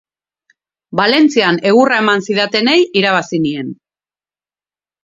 [0.99, 3.73] Valentzian egurra eman zidatenei irabazi nien.